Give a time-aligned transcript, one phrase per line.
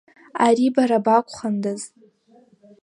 [0.45, 1.81] Ари бара бакәхандаз!